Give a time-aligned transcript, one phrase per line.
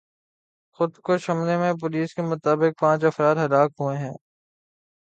[0.79, 4.15] خودکش حملے میں پولیس کے مطابق پانچ افراد ہلاک ہوئے ہیں